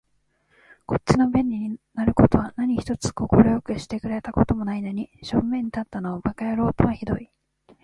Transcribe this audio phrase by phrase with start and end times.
[0.87, 7.29] こっちの便利になる事は何一つ快くしてくれた事もないのに、小便に立ったのを馬鹿野郎とは酷い